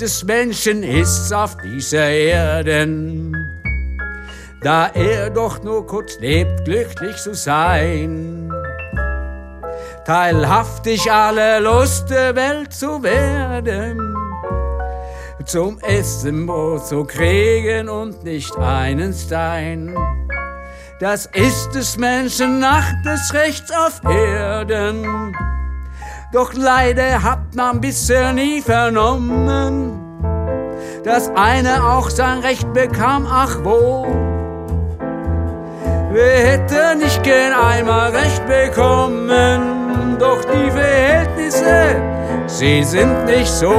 Des 0.00 0.24
Menschen 0.24 0.82
ist's 0.82 1.30
auf 1.30 1.56
dieser 1.58 2.08
Erden, 2.08 3.36
da 4.62 4.88
er 4.94 5.28
doch 5.28 5.62
nur 5.62 5.86
kurz 5.86 6.18
lebt, 6.20 6.64
glücklich 6.64 7.16
zu 7.16 7.34
sein. 7.34 8.50
Teilhaftig 10.06 11.12
aller 11.12 11.60
Lust 11.60 12.08
der 12.08 12.34
Welt 12.34 12.72
zu 12.72 13.02
werden, 13.02 13.98
zum 15.44 15.78
Essen 15.80 16.46
Brot 16.46 16.86
zu 16.86 17.04
kriegen 17.04 17.88
und 17.90 18.24
nicht 18.24 18.56
einen 18.56 19.12
Stein. 19.12 19.94
Das 20.98 21.26
ist 21.26 21.74
des 21.74 21.98
Menschen 21.98 22.58
nach 22.58 22.90
des 23.04 23.34
Rechts 23.34 23.70
auf 23.70 24.02
Erden. 24.04 25.36
Doch 26.32 26.54
leider 26.54 27.22
hat 27.22 27.39
man 27.54 27.80
bisher 27.80 28.32
nie 28.32 28.60
vernommen, 28.60 29.92
dass 31.04 31.30
einer 31.34 31.84
auch 31.84 32.10
sein 32.10 32.40
Recht 32.40 32.72
bekam, 32.72 33.26
ach 33.28 33.58
wo. 33.64 34.06
Wer 36.12 36.38
hätte 36.38 36.96
nicht 36.96 37.22
gern 37.22 37.52
einmal 37.52 38.10
Recht 38.10 38.42
bekommen, 38.46 40.16
doch 40.18 40.44
die 40.44 40.70
Verhältnisse, 40.70 41.96
sie 42.46 42.82
sind 42.84 43.26
nicht 43.26 43.50
so. 43.50 43.74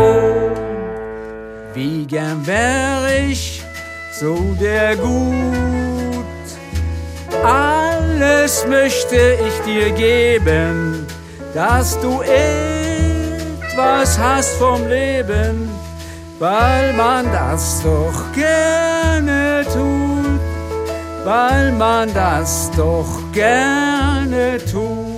Wie 1.74 2.06
gern 2.06 2.46
wär 2.46 3.28
ich 3.30 3.64
so 4.12 4.36
der 4.60 4.96
Gut, 4.98 6.26
alles 7.44 8.66
möchte 8.68 9.38
ich 9.48 9.62
dir 9.66 9.92
geben 9.92 11.08
dass 11.54 12.00
du 12.00 12.22
etwas 13.72 14.20
hast 14.20 14.58
vom 14.58 14.86
Leben, 14.88 15.70
weil 16.40 16.94
man 16.94 17.26
das 17.32 17.82
doch 17.84 18.34
gerne 18.34 19.64
tut, 19.72 20.40
weil 21.24 21.72
man 21.72 22.14
das 22.14 22.70
doch 22.76 23.20
gerne 23.31 24.58
tut. 24.72 25.11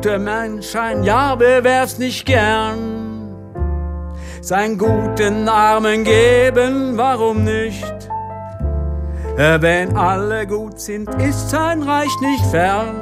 Guter 0.00 0.18
Mensch, 0.20 0.76
ein 0.76 1.02
Ja, 1.02 1.34
wer 1.38 1.64
wär's 1.64 1.98
nicht 1.98 2.24
gern? 2.24 3.52
Sein 4.40 4.78
guten 4.78 5.48
Armen 5.48 6.04
geben, 6.04 6.96
warum 6.96 7.42
nicht? 7.42 8.08
Wenn 9.36 9.96
alle 9.96 10.46
gut 10.46 10.78
sind, 10.78 11.12
ist 11.20 11.50
sein 11.50 11.82
Reich 11.82 12.12
nicht 12.20 12.46
fern. 12.46 12.94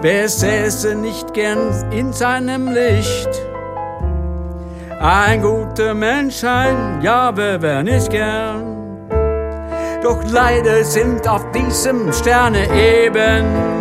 Wer 0.00 0.26
säße 0.26 0.94
nicht 0.94 1.34
gern 1.34 1.92
in 1.92 2.14
seinem 2.14 2.68
Licht? 2.68 3.28
Ein 5.00 5.42
guter 5.42 5.92
Mensch, 5.92 6.42
ein 6.44 7.02
Ja, 7.02 7.30
wer 7.36 7.60
wär 7.60 7.82
nicht 7.82 8.08
gern? 8.08 9.06
Doch 10.02 10.22
leider 10.30 10.82
sind 10.82 11.28
auf 11.28 11.44
diesem 11.52 12.10
Sterne 12.10 12.66
eben 12.74 13.71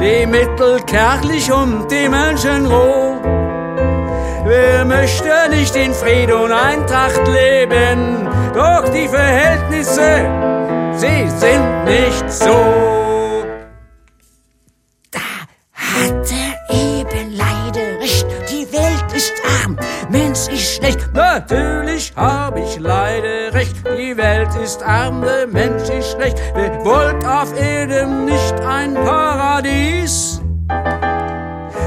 die 0.00 0.26
Mittel 0.26 0.80
kärglich 0.86 1.52
und 1.52 1.90
die 1.90 2.08
Menschen 2.08 2.66
roh. 2.66 3.20
Wer 4.44 4.84
möchte 4.84 5.30
nicht 5.50 5.76
in 5.76 5.92
Fried 5.92 6.32
und 6.32 6.52
Eintracht 6.52 7.28
leben? 7.28 8.26
Doch 8.54 8.88
die 8.88 9.08
Verhältnisse, 9.08 10.24
sie 10.96 11.28
sind 11.28 11.84
nicht 11.84 12.32
so. 12.32 13.09
Schlecht. 20.80 21.14
Natürlich 21.14 22.12
hab 22.16 22.56
ich 22.56 22.78
leider 22.78 23.52
recht, 23.52 23.76
die 23.86 24.16
Welt 24.16 24.48
ist 24.62 24.82
arm, 24.82 25.22
der 25.22 25.46
Mensch 25.46 25.88
ist 25.88 26.12
schlecht. 26.12 26.38
Wer 26.54 26.84
wollt 26.84 27.24
auf 27.24 27.56
Erden 27.60 28.24
nicht 28.24 28.54
ein 28.66 28.94
Paradies? 28.94 30.40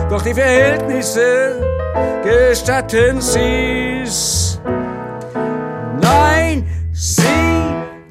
Doch 0.10 0.22
die 0.22 0.34
Verhältnisse 0.34 1.60
gestatten 2.24 3.22
sie's. 3.22 4.60
Nein, 6.02 6.66
sie 6.92 7.24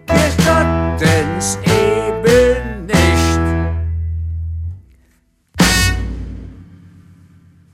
gestatten's 0.06 1.58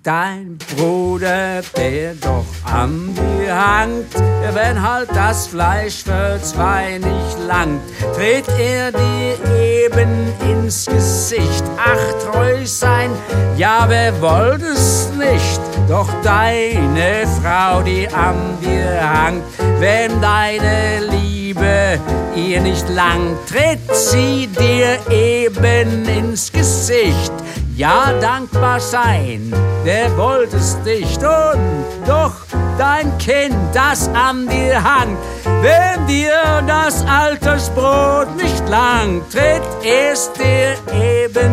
Dein 0.08 0.56
Bruder, 0.74 1.60
der 1.76 2.14
doch 2.14 2.46
an 2.64 3.14
dir 3.14 3.54
hangt, 3.54 4.14
wenn 4.54 4.80
halt 4.80 5.10
das 5.14 5.48
Fleisch 5.48 6.02
für 6.02 6.40
zwei 6.42 6.92
nicht 6.96 7.46
langt, 7.46 7.82
dreht 8.16 8.48
er 8.58 8.90
dir 8.90 9.36
eben 9.54 10.32
ins 10.50 10.86
Gesicht. 10.86 11.62
Ach, 11.76 12.32
treu 12.32 12.64
sein, 12.64 13.10
ja, 13.58 13.84
wer 13.86 14.18
wollte 14.22 14.68
es 14.68 15.10
nicht? 15.10 15.60
Doch 15.90 16.08
deine 16.22 17.26
Frau, 17.42 17.82
die 17.82 18.08
an 18.08 18.56
dir 18.62 19.02
hangt, 19.02 19.42
wenn 19.78 20.22
deine 20.22 21.00
Liebe 21.10 22.00
ihr 22.34 22.62
nicht 22.62 22.88
lang, 22.88 23.36
tritt 23.46 23.94
sie 23.94 24.46
dir 24.46 24.98
eben 25.10 26.08
ins 26.08 26.50
Gesicht. 26.50 27.32
Ja, 27.78 28.12
dankbar 28.20 28.80
sein, 28.80 29.54
der 29.86 30.16
wolltest 30.16 30.84
nicht 30.84 31.22
und 31.22 32.08
doch 32.08 32.32
dein 32.76 33.16
Kind, 33.18 33.54
das 33.72 34.08
an 34.08 34.48
dir 34.48 34.82
hangt. 34.82 35.16
Wenn 35.62 36.04
dir 36.08 36.60
das 36.66 37.06
Altersbrot 37.06 38.34
nicht 38.36 38.68
lang, 38.68 39.22
tritt 39.30 39.62
es 39.84 40.28
dir 40.32 40.74
eben 40.92 41.52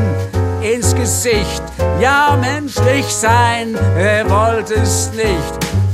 ins 0.63 0.95
Gesicht. 0.95 1.61
Ja, 2.01 2.35
menschlich 2.41 3.05
sein, 3.05 3.77
er 3.95 4.27
wollte 4.27 4.73
es 4.81 5.11
nicht. 5.13 5.84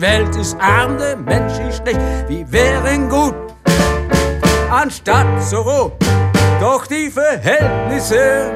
Die 0.00 0.06
Welt 0.06 0.34
ist 0.36 0.56
arm, 0.58 0.96
der 0.96 1.16
Mensch 1.16 1.58
ist 1.68 1.82
schlecht. 1.82 2.00
Wir 2.26 2.50
wären 2.50 3.08
gut, 3.08 3.34
anstatt 4.70 5.42
so 5.42 5.60
roh. 5.60 5.92
Doch 6.58 6.86
die 6.86 7.10
Verhältnisse, 7.10 8.50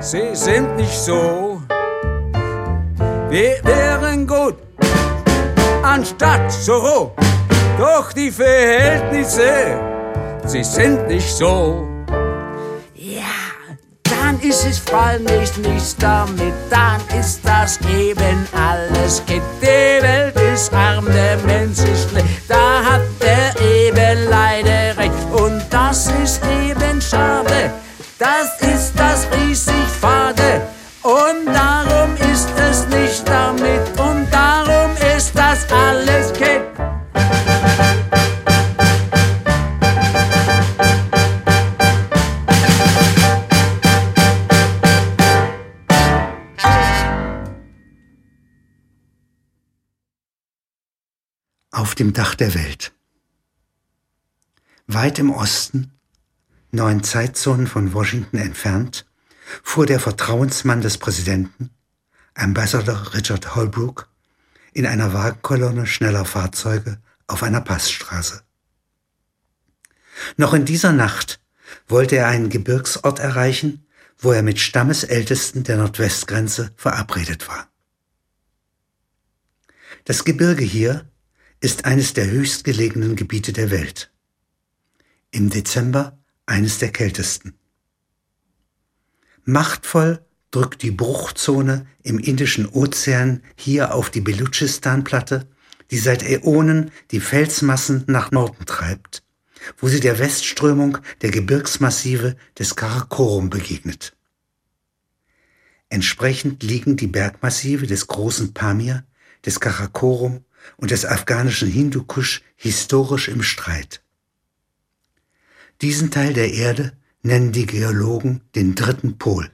sie 0.00 0.34
sind 0.34 0.76
nicht 0.76 0.92
so. 0.92 1.62
Wir 3.30 3.56
wären 3.64 4.26
gut, 4.26 4.56
anstatt 5.82 6.52
so 6.52 6.74
roh. 6.74 7.12
Doch 7.78 8.12
die 8.12 8.30
Verhältnisse, 8.30 9.78
sie 10.44 10.64
sind 10.64 11.08
nicht 11.08 11.34
so 11.34 11.91
ist 14.44 14.66
es 14.66 14.78
falsch 14.78 15.56
nicht 15.58 16.02
damit, 16.02 16.54
dann 16.70 17.00
ist 17.18 17.40
das 17.44 17.78
eben 17.88 18.46
alles 18.52 19.22
geht. 19.26 19.42
Die 19.60 20.02
Welt 20.02 20.34
ist 20.52 20.72
arm, 20.72 21.06
der 21.06 21.36
Mensch 21.38 21.78
ist 21.78 22.10
schlecht, 22.10 22.26
da 22.48 22.82
hat 22.84 23.02
er 23.20 23.60
eben 23.60 24.28
leider 24.28 24.96
recht. 24.98 25.12
Und 25.32 25.62
das 25.70 26.08
ist 26.22 26.40
eben 26.44 27.00
schade, 27.00 27.72
das 28.18 28.60
ist 28.60 28.92
das 28.96 29.26
riesig 29.36 29.51
dem 52.02 52.12
Dach 52.12 52.34
der 52.34 52.52
Welt. 52.54 52.92
Weit 54.88 55.20
im 55.20 55.30
Osten, 55.30 55.92
neun 56.72 57.04
Zeitzonen 57.04 57.68
von 57.68 57.94
Washington 57.94 58.38
entfernt, 58.38 59.06
fuhr 59.62 59.86
der 59.86 60.00
Vertrauensmann 60.00 60.80
des 60.80 60.98
Präsidenten, 60.98 61.70
Ambassador 62.34 63.14
Richard 63.14 63.54
Holbrook, 63.54 64.08
in 64.72 64.84
einer 64.84 65.12
Wagenkolonne 65.12 65.86
schneller 65.86 66.24
Fahrzeuge 66.24 67.00
auf 67.28 67.44
einer 67.44 67.60
Passstraße. 67.60 68.42
Noch 70.36 70.54
in 70.54 70.64
dieser 70.64 70.92
Nacht 70.92 71.38
wollte 71.86 72.16
er 72.16 72.26
einen 72.26 72.48
Gebirgsort 72.48 73.20
erreichen, 73.20 73.86
wo 74.18 74.32
er 74.32 74.42
mit 74.42 74.58
Stammesältesten 74.58 75.62
der 75.62 75.76
Nordwestgrenze 75.76 76.72
verabredet 76.74 77.46
war. 77.46 77.68
Das 80.04 80.24
Gebirge 80.24 80.64
hier 80.64 81.06
ist 81.62 81.84
eines 81.84 82.12
der 82.12 82.28
höchstgelegenen 82.28 83.14
Gebiete 83.14 83.52
der 83.52 83.70
Welt. 83.70 84.10
Im 85.30 85.48
Dezember 85.48 86.18
eines 86.44 86.78
der 86.78 86.90
kältesten. 86.90 87.54
Machtvoll 89.44 90.24
drückt 90.50 90.82
die 90.82 90.90
Bruchzone 90.90 91.86
im 92.02 92.18
Indischen 92.18 92.66
Ozean 92.66 93.42
hier 93.54 93.94
auf 93.94 94.10
die 94.10 94.20
Belutschistan-Platte, 94.20 95.48
die 95.92 95.98
seit 95.98 96.24
Äonen 96.24 96.90
die 97.12 97.20
Felsmassen 97.20 98.02
nach 98.08 98.32
Norden 98.32 98.66
treibt, 98.66 99.22
wo 99.78 99.86
sie 99.86 100.00
der 100.00 100.18
Westströmung 100.18 100.98
der 101.22 101.30
Gebirgsmassive 101.30 102.36
des 102.58 102.74
Karakorum 102.74 103.50
begegnet. 103.50 104.16
Entsprechend 105.90 106.64
liegen 106.64 106.96
die 106.96 107.06
Bergmassive 107.06 107.86
des 107.86 108.08
großen 108.08 108.52
Pamir, 108.52 109.04
des 109.46 109.60
Karakorum 109.60 110.44
und 110.76 110.90
des 110.90 111.04
afghanischen 111.04 111.68
Hindukusch 111.68 112.42
historisch 112.56 113.28
im 113.28 113.42
Streit. 113.42 114.02
Diesen 115.80 116.10
Teil 116.10 116.32
der 116.32 116.52
Erde 116.52 116.92
nennen 117.22 117.52
die 117.52 117.66
Geologen 117.66 118.42
den 118.54 118.74
dritten 118.74 119.18
Pol. 119.18 119.50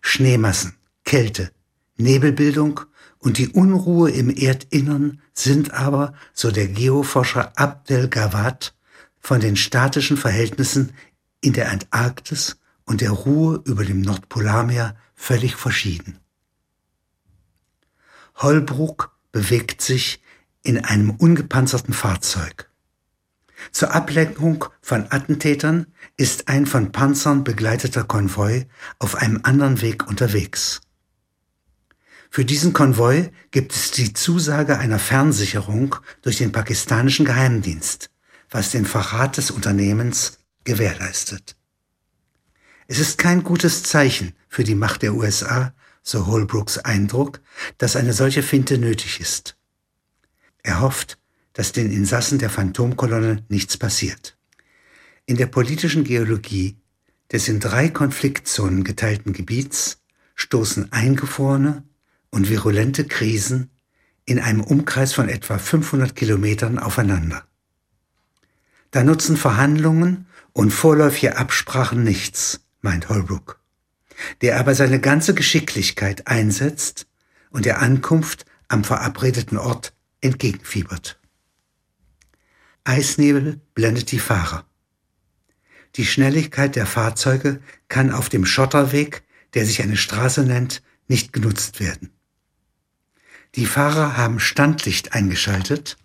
Schneemassen, 0.00 0.76
Kälte, 1.04 1.50
Nebelbildung 1.96 2.80
und 3.18 3.38
die 3.38 3.48
Unruhe 3.48 4.10
im 4.10 4.28
Erdinnern 4.28 5.20
sind 5.32 5.72
aber, 5.72 6.14
so 6.32 6.50
der 6.50 6.68
Geoforscher 6.68 7.52
Abdel 7.56 8.08
Gawad, 8.08 8.74
von 9.20 9.40
den 9.40 9.56
statischen 9.56 10.16
Verhältnissen 10.16 10.92
in 11.40 11.54
der 11.54 11.70
Antarktis 11.70 12.58
und 12.84 13.00
der 13.00 13.10
Ruhe 13.10 13.62
über 13.64 13.84
dem 13.84 14.02
Nordpolarmeer 14.02 14.96
völlig 15.14 15.56
verschieden. 15.56 16.18
Holbrook 18.36 19.13
bewegt 19.34 19.82
sich 19.82 20.22
in 20.62 20.84
einem 20.84 21.10
ungepanzerten 21.10 21.92
Fahrzeug. 21.92 22.70
Zur 23.72 23.92
Ablenkung 23.92 24.66
von 24.80 25.10
Attentätern 25.10 25.88
ist 26.16 26.46
ein 26.46 26.66
von 26.66 26.92
Panzern 26.92 27.42
begleiteter 27.42 28.04
Konvoi 28.04 28.66
auf 29.00 29.16
einem 29.16 29.40
anderen 29.42 29.82
Weg 29.82 30.06
unterwegs. 30.06 30.82
Für 32.30 32.44
diesen 32.44 32.72
Konvoi 32.72 33.32
gibt 33.50 33.74
es 33.74 33.90
die 33.90 34.12
Zusage 34.12 34.78
einer 34.78 35.00
Fernsicherung 35.00 35.96
durch 36.22 36.38
den 36.38 36.52
pakistanischen 36.52 37.26
Geheimdienst, 37.26 38.10
was 38.50 38.70
den 38.70 38.86
Verrat 38.86 39.36
des 39.36 39.50
Unternehmens 39.50 40.38
gewährleistet. 40.62 41.56
Es 42.86 43.00
ist 43.00 43.18
kein 43.18 43.42
gutes 43.42 43.82
Zeichen 43.82 44.32
für 44.48 44.62
die 44.62 44.76
Macht 44.76 45.02
der 45.02 45.14
USA, 45.14 45.74
so 46.04 46.26
Holbrooks 46.26 46.78
Eindruck, 46.78 47.40
dass 47.78 47.96
eine 47.96 48.12
solche 48.12 48.42
Finte 48.42 48.78
nötig 48.78 49.20
ist. 49.20 49.56
Er 50.62 50.80
hofft, 50.80 51.18
dass 51.54 51.72
den 51.72 51.90
Insassen 51.90 52.38
der 52.38 52.50
Phantomkolonne 52.50 53.44
nichts 53.48 53.76
passiert. 53.76 54.36
In 55.26 55.36
der 55.36 55.46
politischen 55.46 56.04
Geologie 56.04 56.76
des 57.32 57.48
in 57.48 57.58
drei 57.58 57.88
Konfliktzonen 57.88 58.84
geteilten 58.84 59.32
Gebiets 59.32 60.02
stoßen 60.34 60.92
eingefrorene 60.92 61.84
und 62.30 62.50
virulente 62.50 63.06
Krisen 63.06 63.70
in 64.26 64.38
einem 64.38 64.60
Umkreis 64.60 65.14
von 65.14 65.28
etwa 65.28 65.58
500 65.58 66.14
Kilometern 66.14 66.78
aufeinander. 66.78 67.44
Da 68.90 69.04
nutzen 69.04 69.36
Verhandlungen 69.36 70.26
und 70.52 70.70
vorläufige 70.70 71.36
Absprachen 71.36 72.04
nichts, 72.04 72.60
meint 72.80 73.08
Holbrook 73.08 73.63
der 74.42 74.58
aber 74.58 74.74
seine 74.74 75.00
ganze 75.00 75.34
Geschicklichkeit 75.34 76.26
einsetzt 76.26 77.06
und 77.50 77.64
der 77.64 77.80
Ankunft 77.80 78.44
am 78.68 78.84
verabredeten 78.84 79.58
Ort 79.58 79.94
entgegenfiebert. 80.20 81.20
Eisnebel 82.84 83.60
blendet 83.74 84.10
die 84.12 84.18
Fahrer. 84.18 84.66
Die 85.96 86.04
Schnelligkeit 86.04 86.76
der 86.76 86.86
Fahrzeuge 86.86 87.60
kann 87.88 88.10
auf 88.10 88.28
dem 88.28 88.44
Schotterweg, 88.44 89.22
der 89.54 89.64
sich 89.64 89.82
eine 89.82 89.96
Straße 89.96 90.42
nennt, 90.42 90.82
nicht 91.06 91.32
genutzt 91.32 91.80
werden. 91.80 92.10
Die 93.54 93.66
Fahrer 93.66 94.16
haben 94.16 94.40
Standlicht 94.40 95.12
eingeschaltet, 95.12 95.96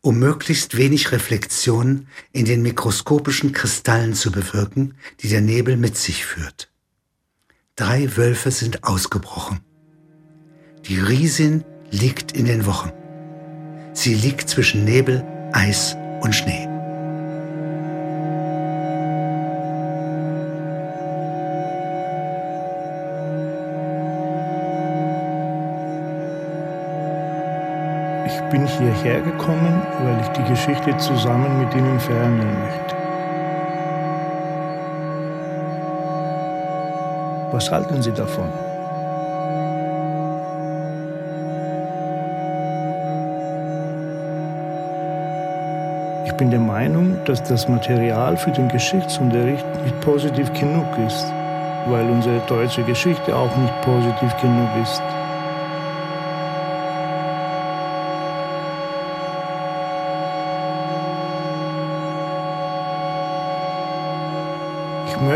um 0.00 0.18
möglichst 0.18 0.78
wenig 0.78 1.12
Reflexion 1.12 2.08
in 2.32 2.46
den 2.46 2.62
mikroskopischen 2.62 3.52
Kristallen 3.52 4.14
zu 4.14 4.32
bewirken, 4.32 4.96
die 5.20 5.28
der 5.28 5.42
Nebel 5.42 5.76
mit 5.76 5.98
sich 5.98 6.24
führt. 6.24 6.69
Drei 7.80 8.14
Wölfe 8.14 8.50
sind 8.50 8.84
ausgebrochen. 8.84 9.60
Die 10.84 10.98
Riesin 10.98 11.64
liegt 11.90 12.32
in 12.32 12.44
den 12.44 12.66
Wochen. 12.66 12.92
Sie 13.94 14.12
liegt 14.12 14.50
zwischen 14.50 14.84
Nebel, 14.84 15.24
Eis 15.52 15.96
und 16.20 16.34
Schnee. 16.34 16.68
Ich 28.26 28.40
bin 28.50 28.66
hierher 28.66 29.22
gekommen, 29.22 29.80
weil 30.02 30.20
ich 30.20 30.28
die 30.28 30.50
Geschichte 30.50 30.94
zusammen 30.98 31.64
mit 31.64 31.74
Ihnen 31.74 31.98
verändern 31.98 32.58
möchte. 32.60 32.99
Was 37.52 37.68
halten 37.70 38.00
Sie 38.00 38.12
davon? 38.12 38.48
Ich 46.26 46.32
bin 46.34 46.50
der 46.50 46.60
Meinung, 46.60 47.16
dass 47.24 47.42
das 47.42 47.68
Material 47.68 48.36
für 48.36 48.52
den 48.52 48.68
Geschichtsunterricht 48.68 49.66
nicht 49.82 50.00
positiv 50.00 50.52
genug 50.52 50.86
ist, 51.04 51.26
weil 51.88 52.08
unsere 52.08 52.38
deutsche 52.46 52.84
Geschichte 52.84 53.34
auch 53.34 53.54
nicht 53.56 53.80
positiv 53.82 54.32
genug 54.40 54.68
ist. 54.80 55.02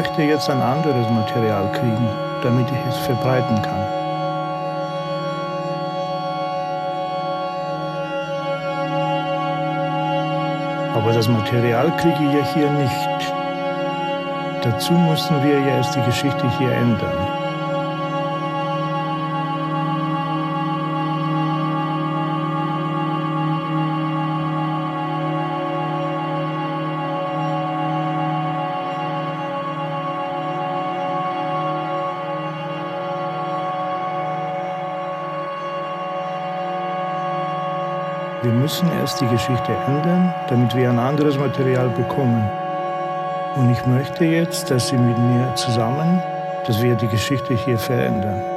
Möchte 0.05 0.23
jetzt 0.23 0.51
ein 0.51 0.61
anderes 0.61 1.09
Material 1.09 1.71
kriegen, 1.73 2.09
damit 2.43 2.67
ich 2.71 2.79
es 2.89 2.97
verbreiten 3.07 3.61
kann. 3.63 3.87
Aber 10.95 11.13
das 11.13 11.27
Material 11.27 11.91
kriege 11.97 12.19
ich 12.21 12.35
ja 12.35 12.55
hier 12.55 12.71
nicht. 12.71 13.35
Dazu 14.63 14.93
müssen 14.93 15.43
wir 15.43 15.59
ja 15.61 15.77
erst 15.77 15.95
die 15.95 16.03
Geschichte 16.03 16.51
hier 16.59 16.73
ändern. 16.73 17.44
Müssen 38.55 38.91
erst 39.01 39.21
die 39.21 39.27
Geschichte 39.27 39.73
ändern, 39.87 40.33
damit 40.49 40.75
wir 40.75 40.89
ein 40.89 40.99
anderes 40.99 41.39
Material 41.39 41.89
bekommen. 41.91 42.49
Und 43.57 43.71
ich 43.71 43.87
möchte 43.87 44.25
jetzt, 44.25 44.71
dass 44.71 44.89
Sie 44.89 44.97
mit 44.97 45.19
mir 45.19 45.55
zusammen, 45.55 46.23
dass 46.67 46.83
wir 46.83 46.95
die 46.95 47.09
Geschichte 47.09 47.55
hier 47.55 47.79
verändern. 47.79 48.54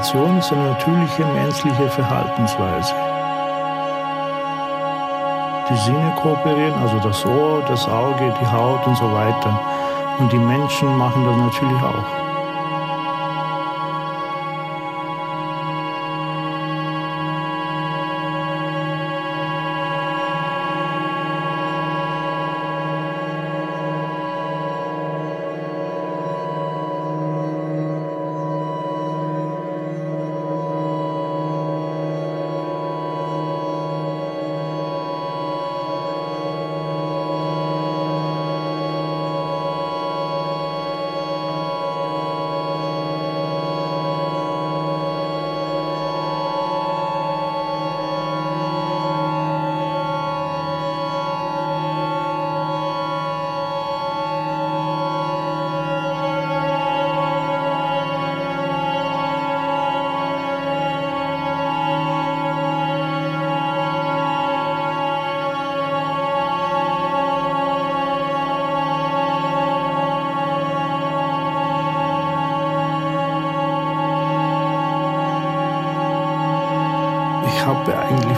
Kooperation 0.00 0.38
ist 0.38 0.50
eine 0.50 0.70
natürliche 0.70 1.26
menschliche 1.26 1.90
Verhaltensweise. 1.90 2.94
Die 5.68 5.76
Sinne 5.76 6.14
kooperieren, 6.16 6.74
also 6.80 6.98
das 7.00 7.26
Ohr, 7.26 7.62
das 7.68 7.86
Auge, 7.86 8.34
die 8.40 8.46
Haut 8.46 8.86
und 8.86 8.96
so 8.96 9.12
weiter. 9.12 9.60
Und 10.18 10.32
die 10.32 10.38
Menschen 10.38 10.96
machen 10.96 11.22
das 11.26 11.36
natürlich 11.36 11.82
auch. 11.82 12.19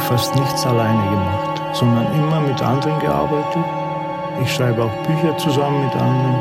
Fast 0.02 0.34
nichts 0.34 0.66
alleine 0.66 1.02
gemacht, 1.02 1.62
sondern 1.72 2.06
immer 2.14 2.40
mit 2.40 2.60
anderen 2.62 2.98
gearbeitet. 3.00 3.64
Ich 4.42 4.54
schreibe 4.54 4.84
auch 4.84 5.06
Bücher 5.06 5.36
zusammen 5.38 5.84
mit 5.84 5.94
anderen. 5.94 6.36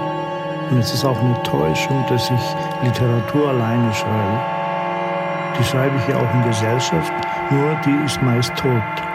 Und 0.72 0.78
es 0.80 0.94
ist 0.94 1.06
auch 1.06 1.20
eine 1.20 1.42
Täuschung, 1.44 2.04
dass 2.08 2.30
ich 2.30 2.56
Literatur 2.84 3.50
alleine 3.50 3.94
schreibe. 3.94 4.40
Die 5.60 5.64
schreibe 5.64 5.96
ich 5.98 6.08
ja 6.08 6.16
auch 6.18 6.34
in 6.34 6.44
Gesellschaft, 6.44 7.12
nur 7.50 7.76
die 7.86 8.06
ist 8.06 8.22
meist 8.22 8.56
tot. 8.56 9.11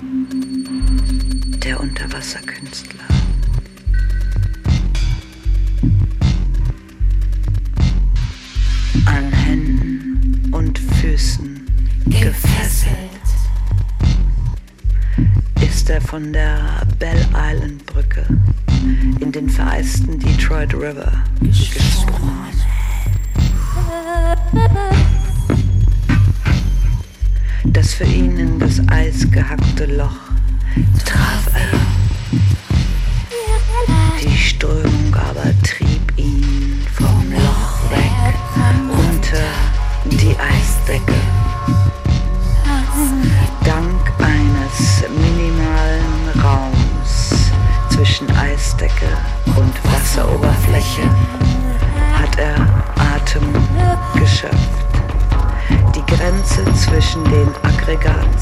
Der 0.00 1.80
Unterwasserkünstler. 1.80 3.00
An 9.06 9.32
Händen 9.32 10.52
und 10.52 10.78
Füßen 10.78 11.66
gefesselt 12.06 12.96
ist 15.60 15.90
er 15.90 16.00
von 16.00 16.32
der 16.32 16.86
Bell 17.00 17.26
Island 17.34 17.84
Brücke 17.86 18.24
in 19.20 19.32
den 19.32 19.50
vereisten 19.50 20.20
Detroit 20.20 20.74
River 20.74 21.12
gesprungen. 21.40 22.28
Das 27.78 27.94
für 27.94 28.02
ihn 28.02 28.36
in 28.36 28.58
das 28.58 28.80
Eis 28.88 29.30
gehackte 29.30 29.86
Loch 29.86 30.10
traf 31.04 31.46
er. 31.54 31.78
Die 34.20 34.36
Strömung 34.36 35.14
aber 35.14 35.52
trieb 35.62 36.12
ihn 36.16 36.84
vom 36.92 37.30
Loch 37.30 37.90
weg 37.92 38.34
unter 38.90 39.44
die 40.06 40.34
Eisdecke. 40.40 41.14
Dank 43.64 44.12
eines 44.18 45.04
minimalen 45.16 46.42
Raums 46.42 47.52
zwischen 47.90 48.28
Eisdecke 48.36 49.06
und 49.54 49.72
Wasseroberfläche 49.84 51.08
hat 52.12 52.36
er 52.40 52.56
Atem 53.14 53.44
geschöpft. 54.18 54.78
Die 55.94 56.14
Grenze 56.14 56.64
zwischen 56.74 57.22
den 57.24 57.48
they 57.88 57.96
got. 57.96 58.37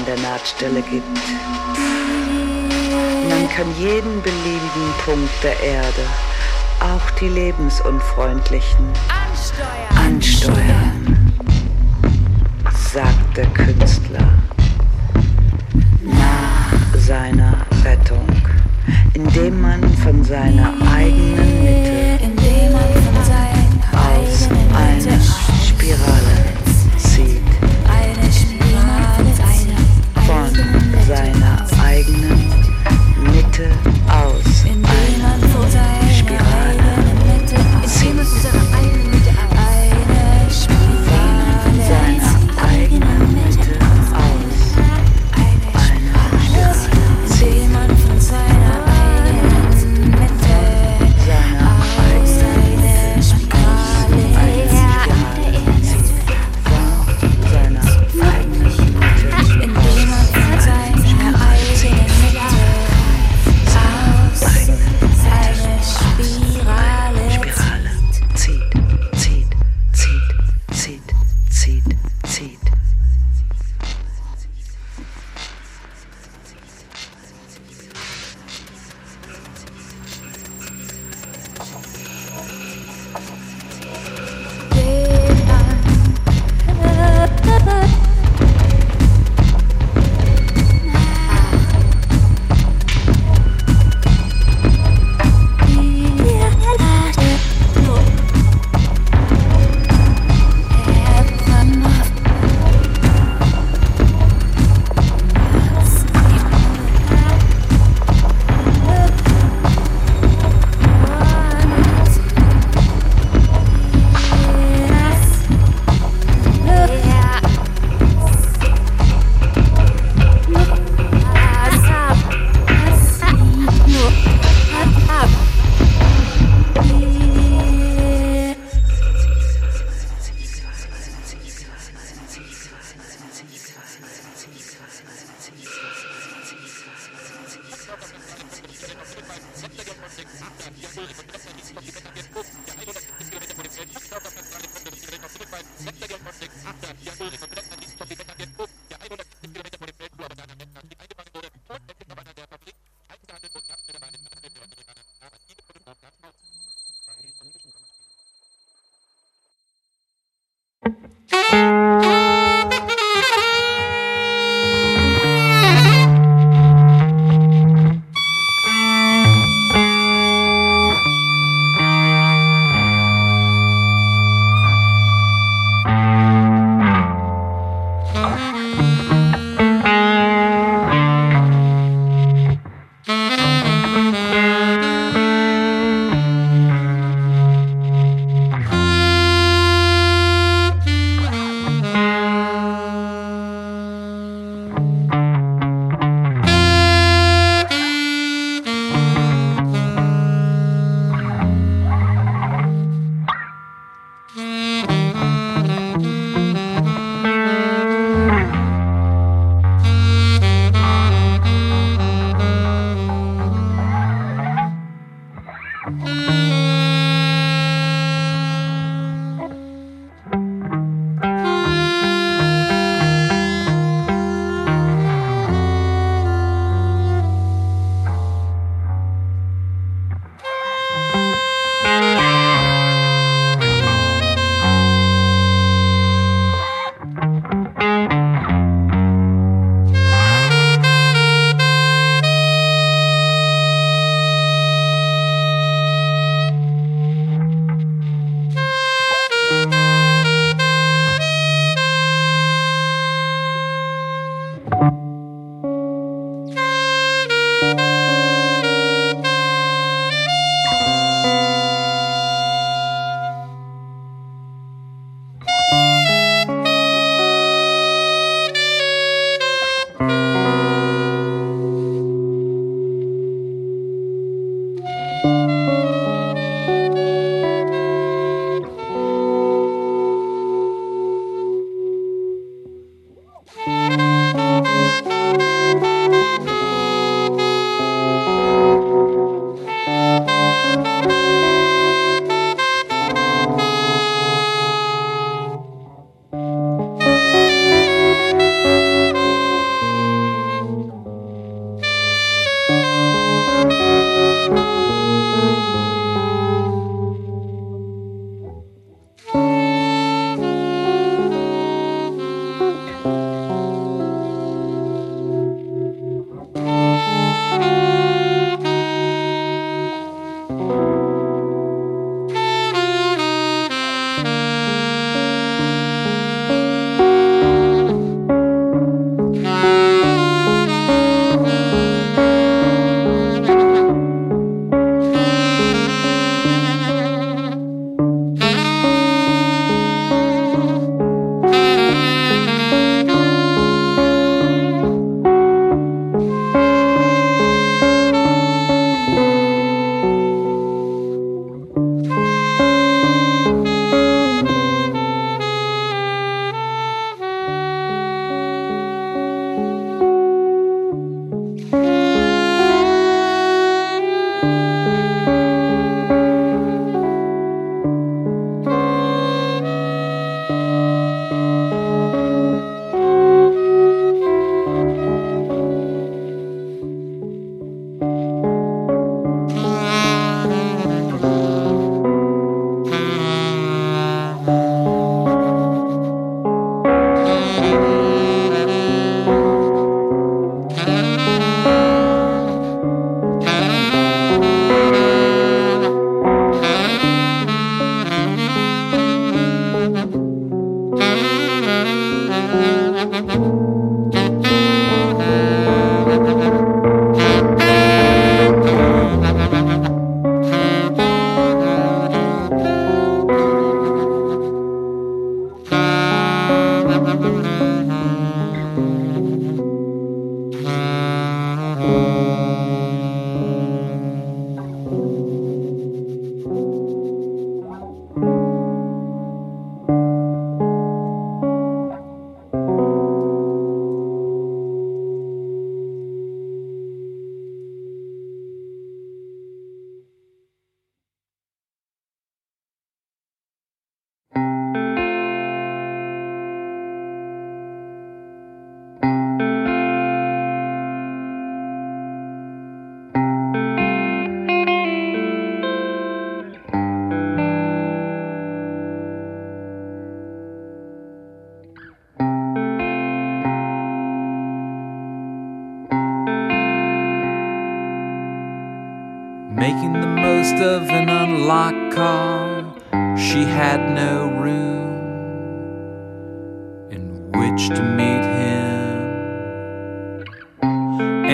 An 0.00 0.06
der 0.06 0.30
Nahtstelle 0.30 0.82
gibt. 0.82 1.18
Man 3.28 3.48
kann 3.50 3.66
jeden 3.78 4.22
beliebigen 4.22 4.92
Punkt 5.04 5.30
der 5.42 5.60
Erde, 5.60 6.04
auch 6.80 7.10
die 7.18 7.28
lebensunfreundlichen, 7.28 8.86
ansteuern, 9.96 11.32
sagt 12.92 13.36
der 13.36 13.46
Künstler 13.46 14.28
nach 16.02 16.98
seiner 16.98 17.66
Rettung, 17.84 18.26
indem 19.14 19.60
man 19.60 19.82
von 19.98 20.24
seiner 20.24 20.72
eigenen 20.94 21.62
Mitte 21.62 22.20
aus 23.92 24.48
einer 24.74 25.20
Spirale 25.62 26.59
seiner 32.02 32.18
eigenen 32.18 33.34
Mitte 33.34 33.89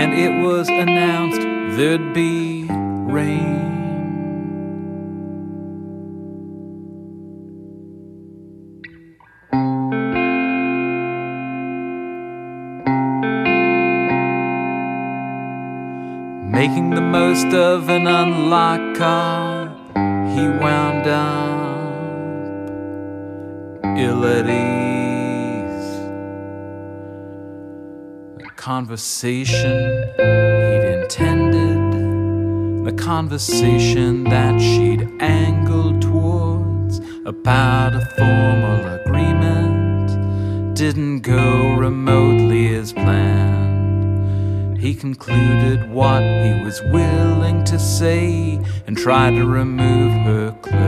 and 0.07 0.15
it 0.15 0.41
was 0.41 0.69
announced 0.69 1.41
there'd 1.77 2.15
be 2.15 2.65
rain. 2.69 3.73
Making 16.53 16.91
the 16.91 17.01
most 17.01 17.53
of 17.53 17.89
an 17.89 18.07
unlocked 18.07 18.97
car, 18.97 19.67
he 20.35 20.49
wound 20.49 21.09
up 21.09 21.97
ill 23.99 24.25
at 24.25 24.49
ease. 24.49 24.86
Conversation 28.67 30.03
he'd 30.17 30.85
intended, 30.99 31.79
the 32.85 32.93
conversation 33.01 34.25
that 34.25 34.61
she'd 34.61 35.09
angled 35.21 36.03
towards 36.03 36.99
about 37.27 37.95
a 37.95 38.05
formal 38.17 38.85
agreement, 39.01 40.75
didn't 40.75 41.21
go 41.21 41.77
remotely 41.77 42.75
as 42.75 42.93
planned. 42.93 44.77
He 44.79 44.97
concluded 44.97 45.89
what 45.89 46.23
he 46.23 46.61
was 46.65 46.83
willing 46.91 47.63
to 47.67 47.79
say 47.79 48.61
and 48.89 48.99
tried 48.99 49.37
to 49.37 49.47
remove 49.47 50.11
her 50.27 50.51
clothes. 50.61 50.86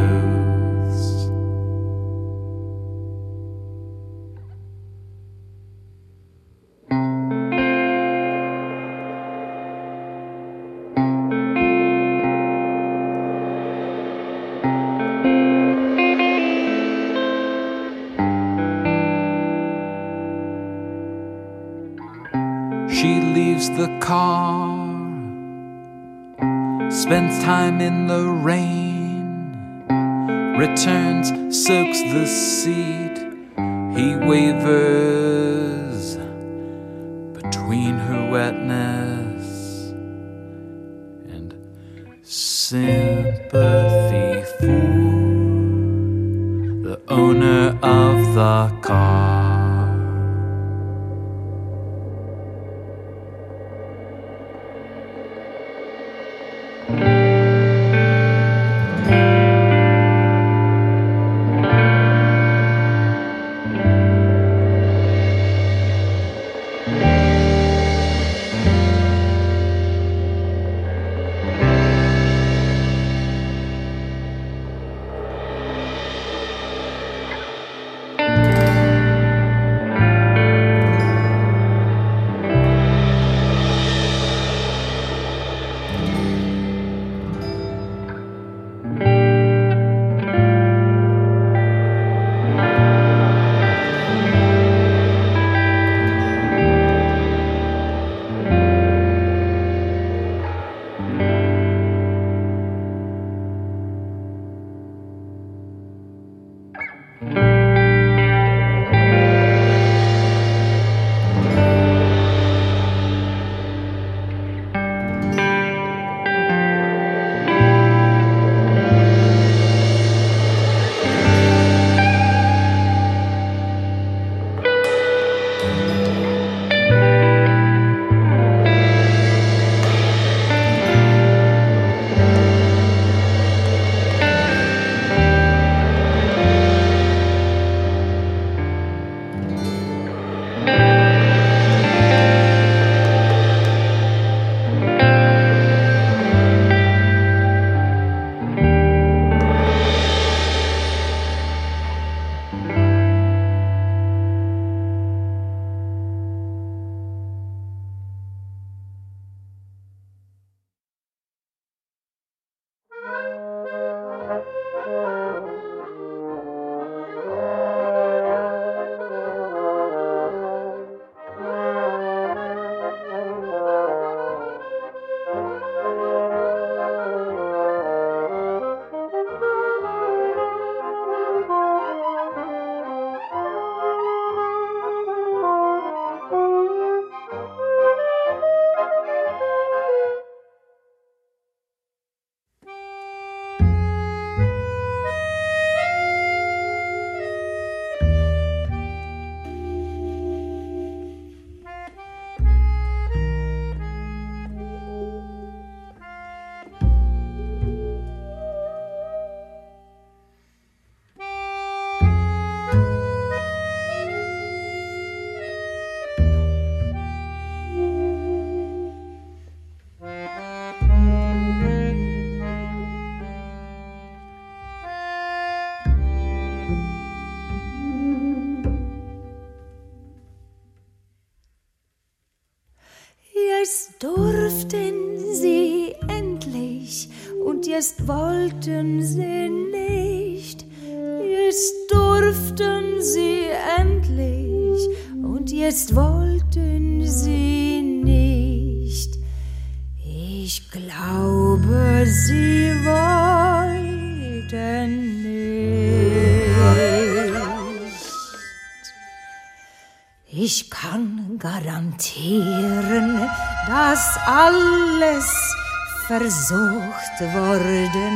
Versucht 266.30 267.20
worden 267.32 268.07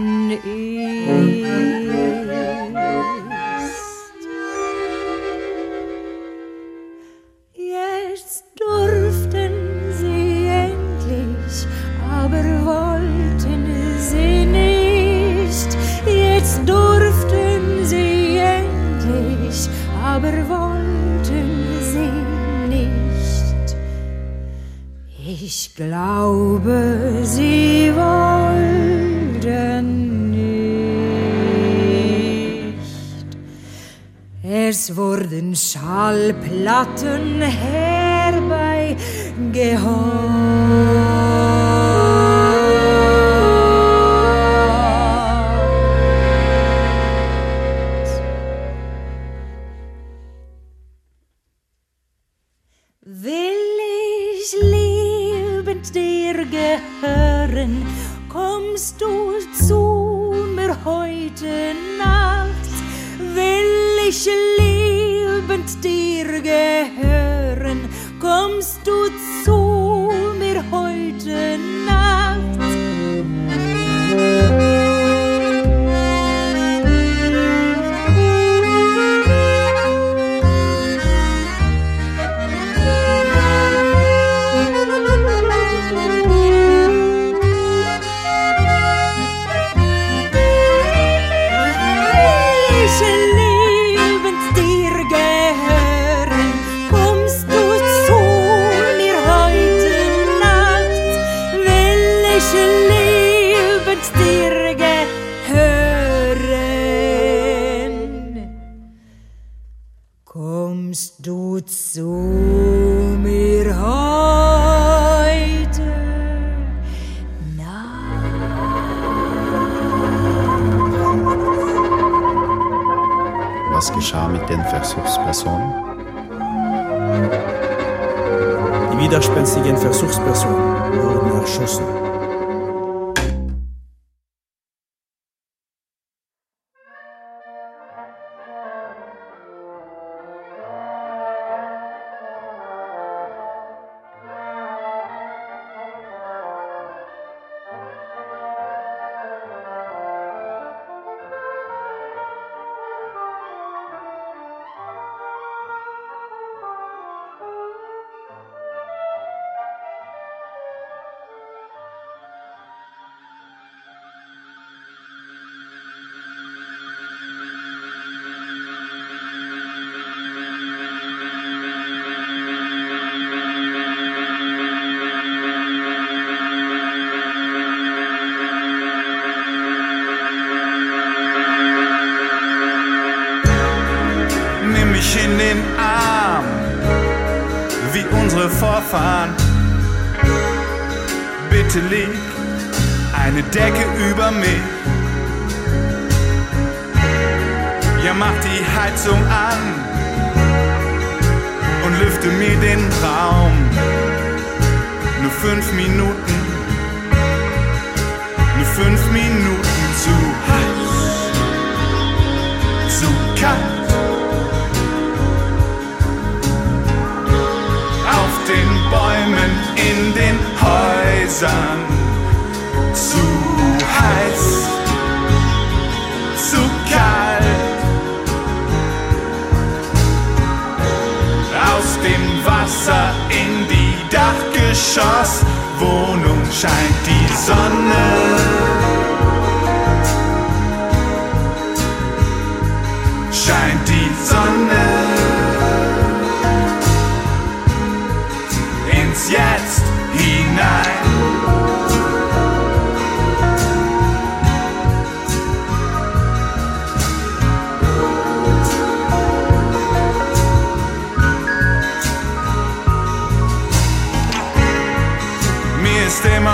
Es 34.84 34.96
wurden 34.96 35.54
Schallplatten 35.54 37.40
herbei 37.40 38.96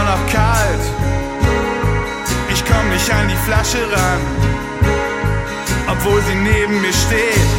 noch 0.08 0.26
kalt. 0.32 0.84
Ich 2.48 2.64
komm 2.64 2.88
nicht 2.88 3.10
an 3.10 3.28
die 3.28 3.40
Flasche 3.46 3.80
ran, 3.92 4.20
obwohl 5.92 6.20
sie 6.22 6.34
neben 6.34 6.80
mir 6.80 6.92
steht. 6.92 7.50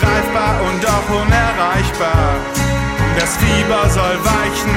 Greifbar 0.00 0.54
und 0.66 0.82
doch 0.82 1.06
unerreichbar. 1.22 2.34
Das 3.18 3.36
Fieber 3.36 3.88
soll 3.90 4.16
weichen, 4.34 4.76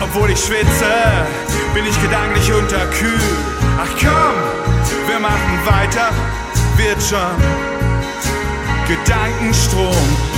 obwohl 0.00 0.30
ich 0.30 0.40
schwitze, 0.40 0.92
bin 1.74 1.86
ich 1.86 1.96
gedanklich 2.02 2.52
unterkühlt. 2.52 3.38
Ach 3.84 3.92
komm, 4.00 4.36
wir 5.06 5.20
machen 5.20 5.54
weiter, 5.64 6.10
wird 6.76 7.00
schon. 7.00 7.36
Gedankenstrom. 8.88 10.37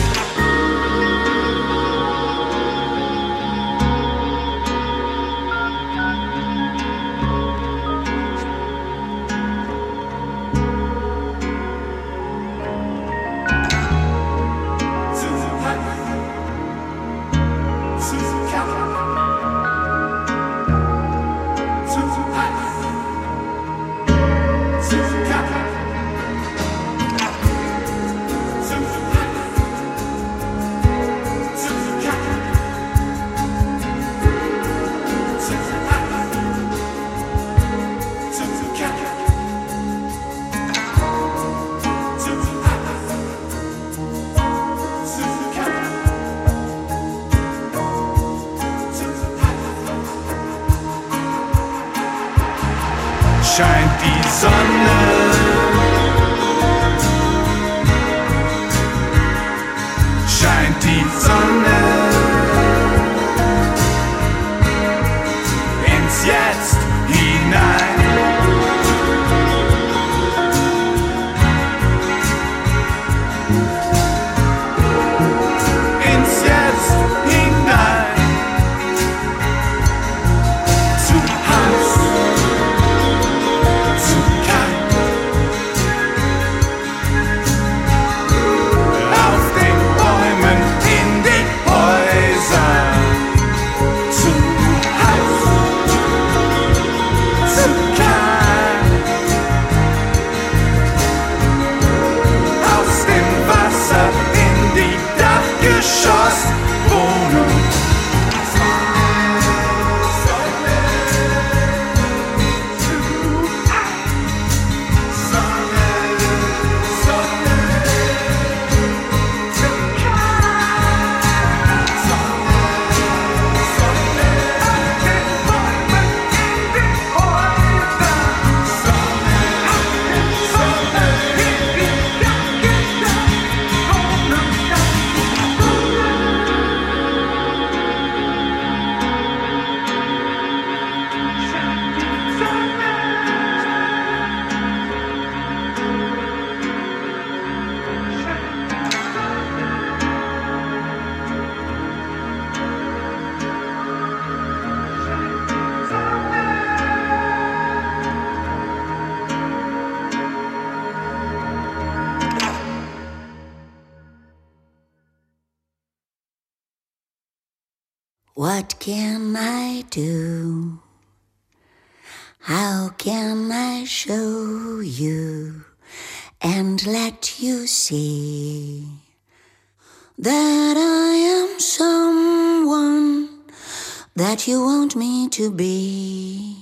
to 185.40 185.50
be. 185.50 186.54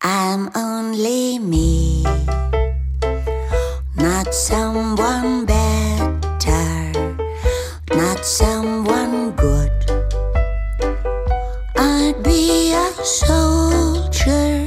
I'm 0.00 0.48
only 0.56 1.38
me, 1.38 2.02
not 3.94 4.32
someone 4.32 5.44
better, 5.44 6.92
not 7.94 8.24
someone 8.24 9.32
good. 9.32 9.70
I'd 11.76 12.22
be 12.24 12.72
a 12.72 12.90
soldier 13.04 14.64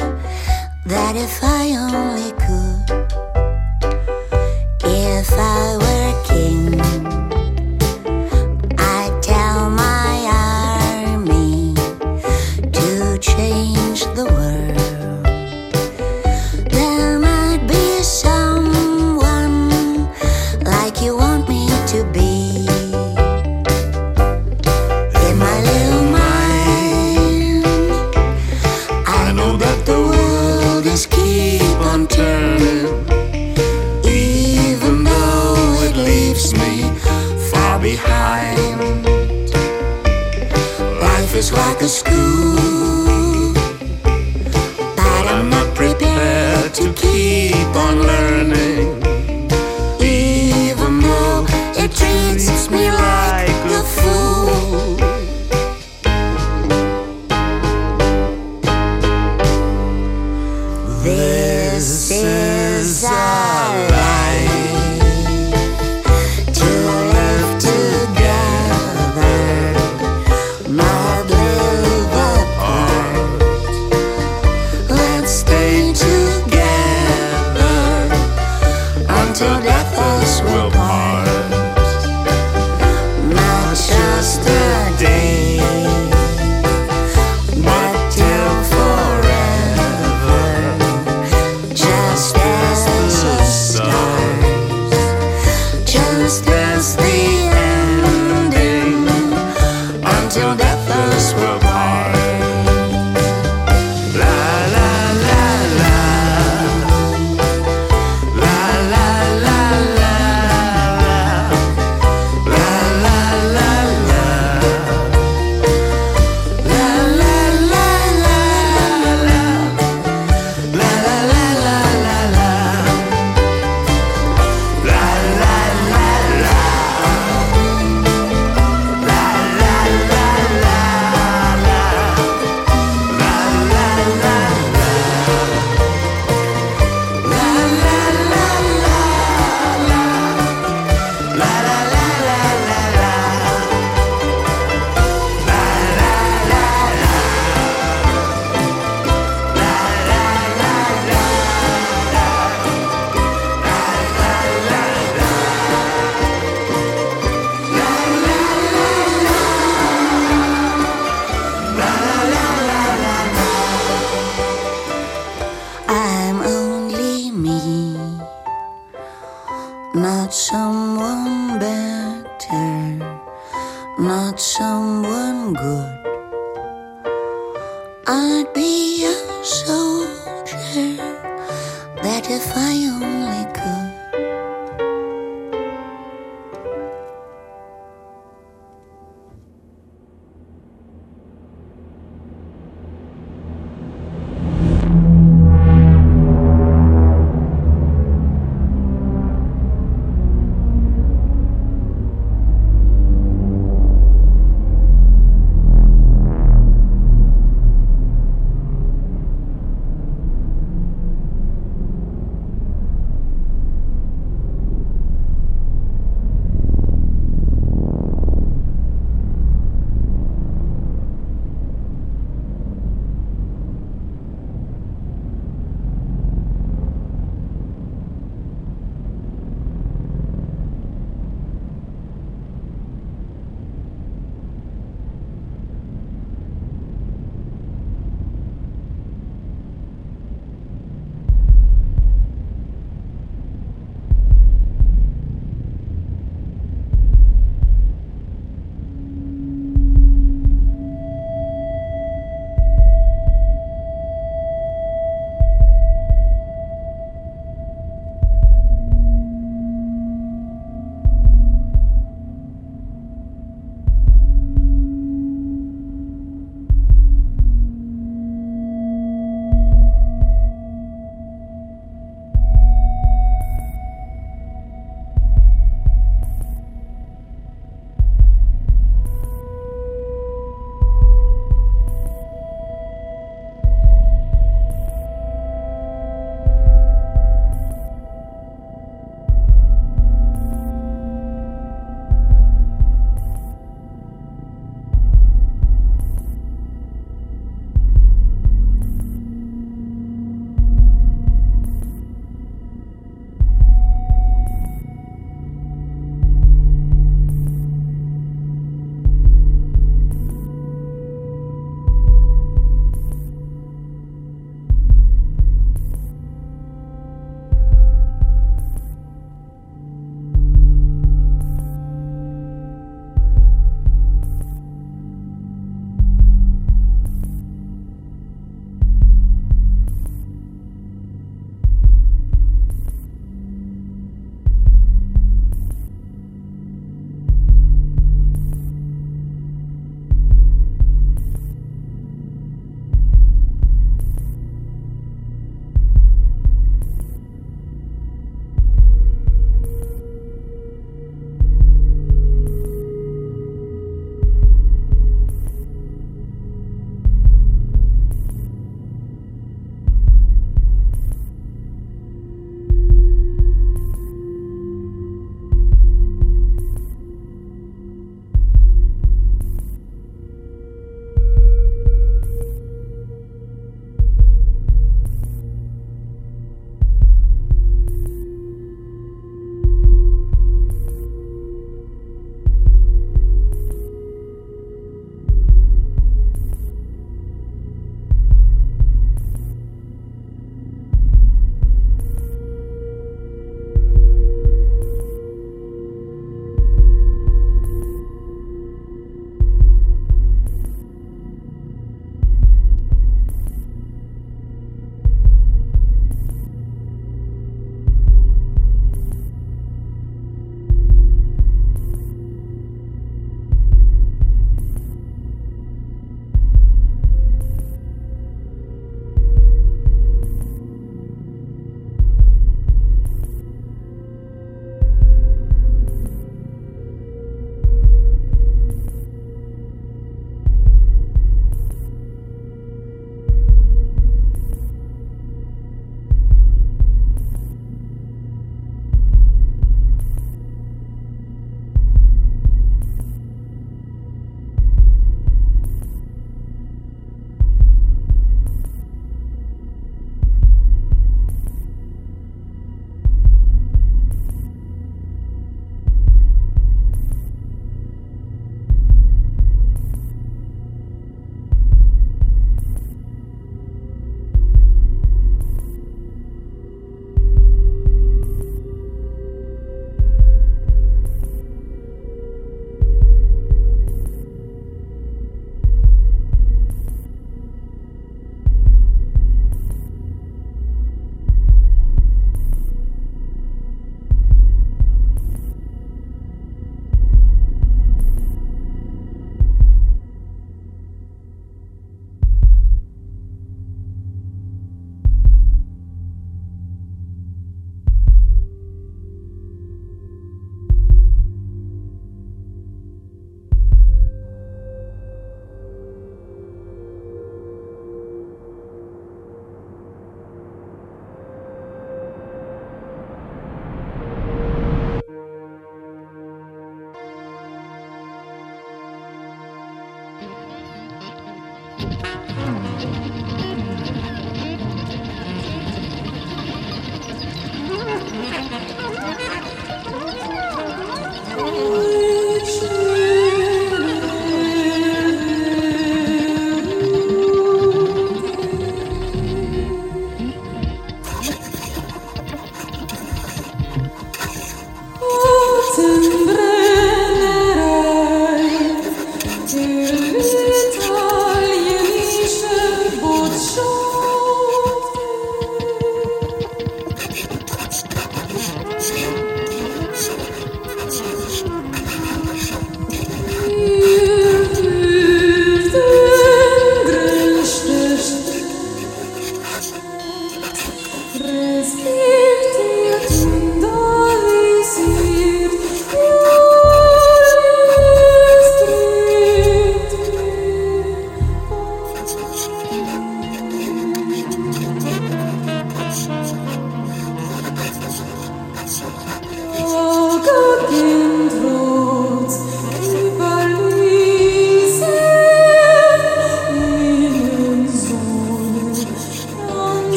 that 0.85 1.15
if 1.15 1.43
I 1.43 1.73
only 1.73 2.31
could. 2.33 2.98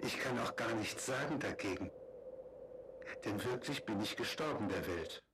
Ich 0.00 0.18
kann 0.18 0.38
auch 0.40 0.56
gar 0.56 0.72
nichts 0.74 1.06
sagen 1.06 1.38
dagegen. 1.38 1.90
Denn 3.24 3.42
wirklich 3.44 3.84
bin 3.84 4.00
ich 4.00 4.16
gestorben 4.16 4.68
der 4.68 4.86
Welt. 4.86 5.25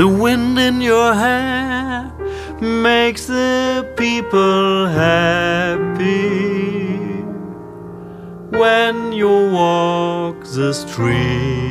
The 0.00 0.08
wind 0.08 0.58
in 0.58 0.80
your 0.80 1.12
hair 1.12 2.10
makes 2.58 3.26
the 3.26 3.86
people 3.98 4.86
happy 4.86 6.16
when 8.58 9.12
you 9.12 9.28
walk 9.50 10.42
the 10.44 10.72
street. 10.72 11.69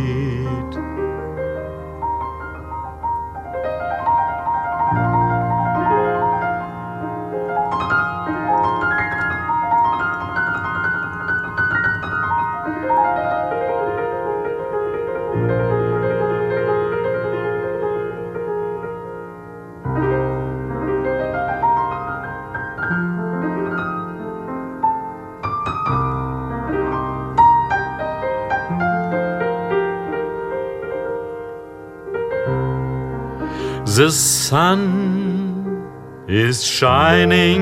The 33.99 34.11
sun 34.11 35.83
is 36.29 36.63
shining 36.63 37.61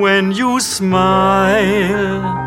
when 0.00 0.32
you 0.32 0.58
smile. 0.58 2.39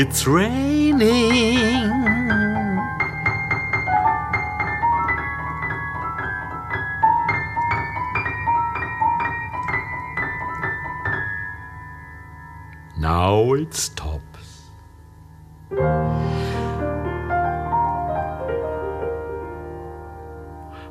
It's 0.00 0.28
raining. 0.28 1.00
Now 12.96 13.54
it 13.54 13.74
stops. 13.74 14.70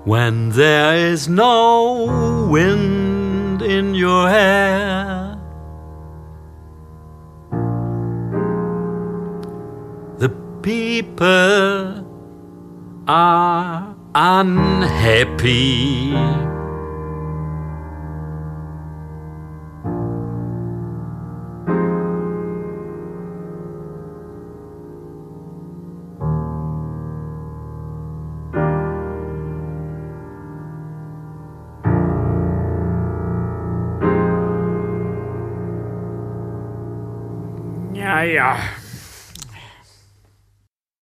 When 0.03 0.49
there 0.49 0.97
is 0.97 1.30
no 1.30 1.57